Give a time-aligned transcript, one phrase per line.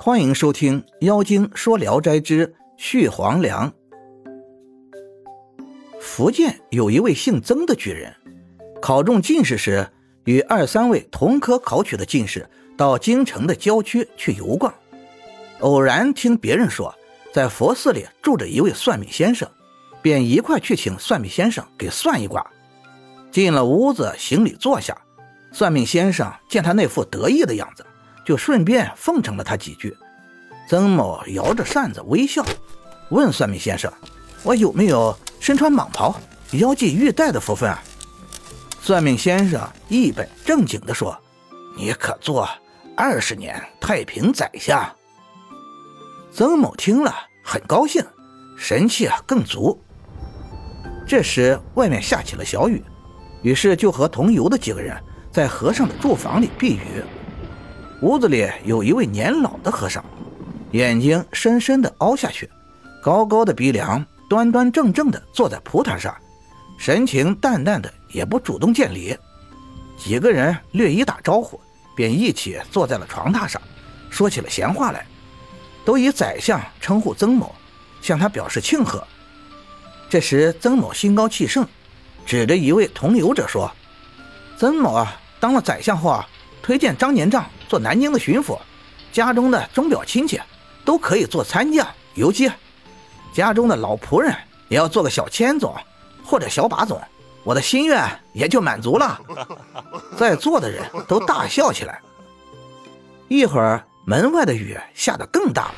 [0.00, 3.68] 欢迎收听《妖精说聊斋之续黄粱》。
[6.00, 8.14] 福建有一位姓曾的举人，
[8.80, 9.84] 考中进士时，
[10.24, 14.72] 与二三位同科考取的进士到京城的郊区去游逛，
[15.58, 16.94] 偶然听别人说，
[17.34, 19.50] 在佛寺里住着一位算命先生，
[20.00, 22.48] 便一块去请算命先生给算一卦。
[23.32, 24.96] 进了屋子，行礼坐下，
[25.50, 27.84] 算命先生见他那副得意的样子。
[28.28, 29.96] 就顺便奉承了他几句。
[30.68, 32.44] 曾某摇着扇子微笑，
[33.08, 33.90] 问算命先生
[34.44, 36.14] ：“我有没有身穿蟒袍、
[36.50, 37.82] 腰系玉带的福分啊？”
[38.82, 41.18] 算命先生一本正经地说
[41.74, 42.46] ：“你可做
[42.94, 44.86] 二十年太平宰相。”
[46.30, 48.04] 曾某听了很高兴，
[48.58, 49.82] 神气啊更足。
[51.06, 52.84] 这时外面下起了小雨，
[53.40, 54.94] 于是就和同游的几个人
[55.32, 57.02] 在和尚的住房里避雨。
[58.00, 60.04] 屋子里有一位年老的和尚，
[60.70, 62.48] 眼睛深深的凹下去，
[63.02, 66.14] 高高的鼻梁，端端正正的坐在蒲团上，
[66.78, 69.16] 神情淡淡的，也不主动见礼。
[69.96, 71.60] 几个人略一打招呼，
[71.96, 73.60] 便一起坐在了床榻上，
[74.10, 75.04] 说起了闲话来，
[75.84, 77.52] 都以宰相称呼曾某，
[78.00, 79.04] 向他表示庆贺。
[80.08, 81.66] 这时，曾某心高气盛，
[82.24, 83.68] 指着一位同游者说
[84.56, 86.24] ：“曾某啊，当了宰相后啊。”
[86.68, 88.58] 推荐张年丈做南京的巡抚，
[89.10, 90.38] 家中的钟表亲戚
[90.84, 92.52] 都可以做参将、游击，
[93.32, 94.36] 家中的老仆人
[94.68, 95.74] 也要做个小千总
[96.22, 97.00] 或者小把总，
[97.42, 99.18] 我的心愿也就满足了。
[100.18, 102.02] 在座的人都大笑起来。
[103.28, 105.74] 一会儿，门外的雨下得更大了，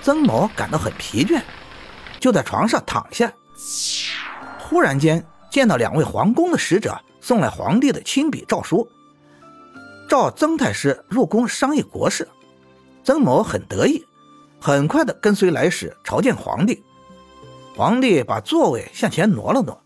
[0.00, 1.38] 曾某感到很疲倦，
[2.18, 3.30] 就在床上躺下。
[4.58, 8.88] 忽然间，见到两位皇宫的使者送来皇帝的亲笔诏书。
[10.14, 12.28] 召曾太师入宫商议国事，
[13.02, 14.06] 曾某很得意，
[14.60, 16.84] 很快的跟随来使朝见皇帝。
[17.74, 19.76] 皇帝把座位向前挪了挪，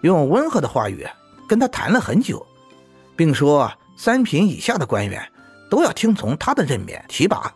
[0.00, 1.06] 用温和的话语
[1.46, 2.46] 跟他谈了很久，
[3.14, 5.30] 并说三品以下的官员
[5.68, 7.54] 都要听从他的任免提拔，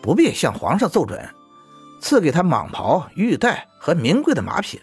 [0.00, 1.22] 不必向皇上奏准，
[2.00, 4.80] 赐给他蟒袍、玉带和名贵的马匹。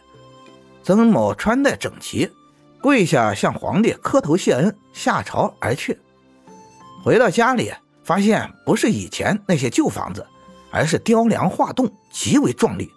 [0.84, 2.32] 曾某穿戴整齐，
[2.80, 6.00] 跪下向皇帝磕头谢恩，下朝而去。
[7.06, 7.72] 回到家里，
[8.04, 10.26] 发现不是以前那些旧房子，
[10.72, 12.92] 而是雕梁画栋，极为壮丽。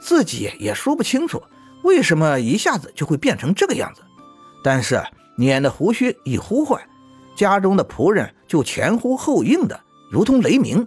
[0.00, 1.42] 自己也说不清楚
[1.82, 4.02] 为什么一下子就会变成这个样子。
[4.62, 5.02] 但是
[5.36, 6.80] 捻的胡须一呼唤，
[7.34, 10.86] 家中的仆人就前呼后应的，如同雷鸣。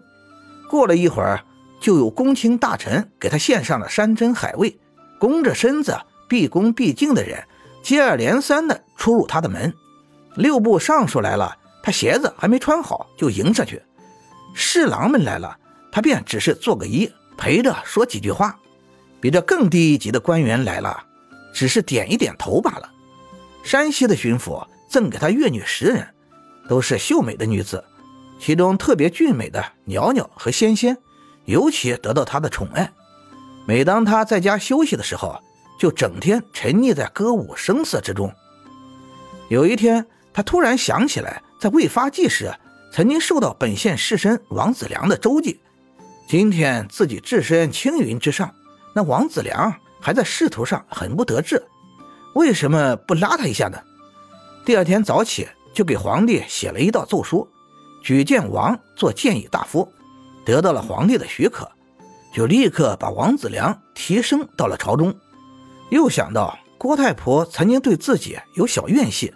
[0.70, 1.44] 过了一会儿，
[1.82, 4.80] 就有公卿大臣给他献上了山珍海味，
[5.20, 6.00] 弓着身子
[6.30, 7.44] 毕恭毕敬的人
[7.84, 9.74] 接二连三的出入他的门。
[10.38, 11.58] 六部尚书来了。
[11.86, 13.80] 他鞋子还没穿好就迎上去，
[14.56, 15.56] 侍郎们来了，
[15.92, 18.58] 他便只是做个揖，陪着说几句话。
[19.22, 21.06] 比这更低一级的官员来了，
[21.54, 22.90] 只是点一点头罢了。
[23.64, 26.08] 山西的巡抚赠给他乐女十人，
[26.68, 27.84] 都是秀美的女子，
[28.40, 30.98] 其中特别俊美的袅袅和仙仙，
[31.46, 32.92] 尤其得到他的宠爱。
[33.68, 35.40] 每当他在家休息的时候，
[35.78, 38.34] 就整天沉溺在歌舞声色之中。
[39.50, 40.04] 有一天，
[40.34, 41.44] 他突然想起来。
[41.66, 42.54] 在未发迹时，
[42.92, 45.60] 曾经受到本县士绅王子良的周济。
[46.28, 48.54] 今天自己置身青云之上，
[48.94, 51.66] 那王子良还在仕途上很不得志，
[52.36, 53.80] 为什么不拉他一下呢？
[54.64, 57.50] 第二天早起，就给皇帝写了一道奏书，
[58.04, 59.92] 举荐王做谏议大夫，
[60.46, 61.68] 得到了皇帝的许可，
[62.32, 65.12] 就立刻把王子良提升到了朝中。
[65.90, 69.34] 又想到郭太婆曾经对自己有小怨气，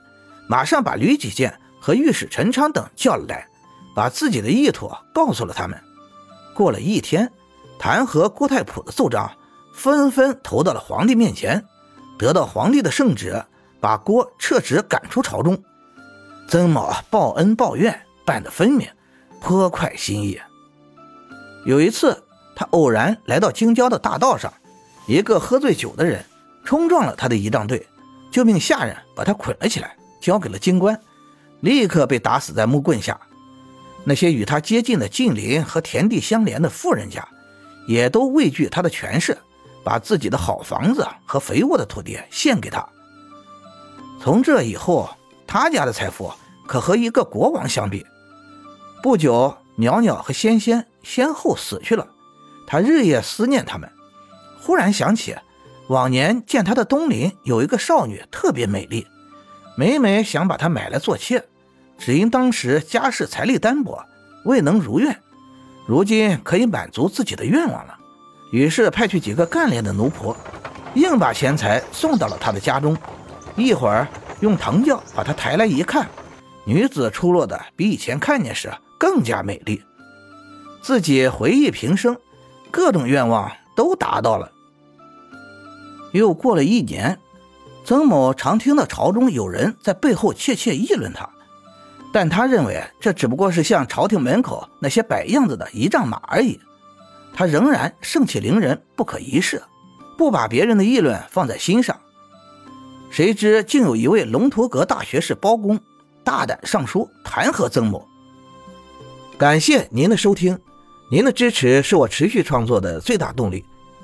[0.47, 1.59] 马上把吕几见。
[1.79, 3.47] 和御史陈昌等叫了来，
[3.95, 5.79] 把自己的意图告诉了他们。
[6.53, 7.31] 过了一天，
[7.77, 9.31] 弹劾郭太普的奏章
[9.73, 11.63] 纷纷投到了皇帝面前，
[12.17, 13.41] 得到皇帝的圣旨，
[13.79, 15.57] 把郭撤职赶出朝中。
[16.47, 18.87] 曾某报恩报怨办得分明，
[19.39, 20.39] 颇快心意。
[21.65, 22.21] 有一次，
[22.55, 24.51] 他偶然来到京郊的大道上，
[25.05, 26.25] 一个喝醉酒的人
[26.65, 27.87] 冲撞了他的仪仗队，
[28.31, 30.99] 就命下人把他捆了起来，交给了京官。
[31.61, 33.19] 立刻被打死在木棍下。
[34.05, 37.27] 那些与他接近的近邻和田地相连的富人家，
[37.87, 39.37] 也都畏惧他的权势，
[39.83, 42.87] 把自己的好房子和肥沃的土地献给他。
[44.21, 45.09] 从这以后，
[45.45, 46.31] 他家的财富
[46.67, 48.05] 可和一个国王相比。
[49.03, 52.07] 不久，袅袅和仙仙先后死去了，
[52.65, 53.89] 他日夜思念他们。
[54.61, 55.35] 忽然想起，
[55.87, 59.05] 往年见他的东邻有一个少女特别美丽。
[59.77, 61.41] 每每想把她买来做妾，
[61.99, 64.03] 只因当时家世财力单薄，
[64.45, 65.15] 未能如愿。
[65.85, 67.97] 如今可以满足自己的愿望了，
[68.51, 70.35] 于是派去几个干练的奴仆，
[70.95, 72.97] 硬把钱财送到了他的家中。
[73.55, 74.07] 一会儿
[74.39, 76.07] 用藤轿把他抬来一看，
[76.63, 79.83] 女子出落的比以前看见时更加美丽。
[80.81, 82.15] 自己回忆平生，
[82.71, 84.49] 各种愿望都达到了。
[86.13, 87.19] 又过了一年，
[87.83, 91.29] 曾某常听到朝中有人在背后窃窃议论他，
[92.11, 96.59] 但他认为这只不过是像朝廷门口那些摆样子的仪仗马而已。
[97.33, 99.61] 他仍然盛气凌人，不可一世，
[100.17, 101.97] 不把别人的议论放在心上。
[103.09, 105.79] 谁知竟有一位龙图阁大学士包公
[106.23, 108.05] 大胆上书弹劾曾某。
[109.37, 110.59] 感谢您的收听，
[111.11, 113.63] 您的支持是我持续创作的最大动力。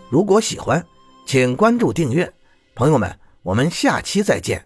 [0.09, 0.85] 如果喜欢，
[1.25, 2.31] 请关注订阅。
[2.75, 4.65] 朋友们，我们下期再见。